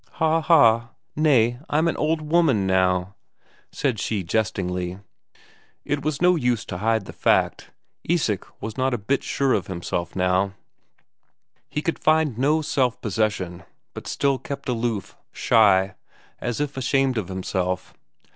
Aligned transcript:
"Ha 0.13 0.41
ha! 0.41 0.89
Nay, 1.15 1.59
I'm 1.69 1.87
an 1.87 1.95
old 1.95 2.21
woman 2.23 2.65
now," 2.65 3.13
said 3.71 3.99
she 3.99 4.23
jestingly. 4.23 4.97
It 5.85 6.03
was 6.03 6.23
no 6.23 6.35
use 6.35 6.65
trying 6.65 6.79
to 6.79 6.83
hide 6.83 7.05
the 7.05 7.13
fact: 7.13 7.69
Isak 8.03 8.47
was 8.59 8.79
not 8.79 8.95
a 8.95 8.97
bit 8.97 9.21
sure 9.21 9.53
of 9.53 9.67
himself 9.67 10.15
now. 10.15 10.53
He 11.69 11.83
could 11.83 11.99
find 11.99 12.35
no 12.35 12.63
self 12.63 12.99
possession, 12.99 13.61
but 13.93 14.07
still 14.07 14.39
kept 14.39 14.67
aloof, 14.67 15.15
shy, 15.31 15.93
as 16.39 16.59
if 16.59 16.77
ashamed 16.77 17.19
of 17.19 17.27
himself. 17.27 17.93